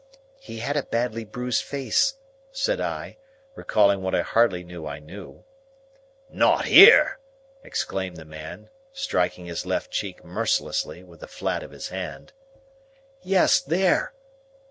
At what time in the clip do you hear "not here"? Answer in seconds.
6.27-7.19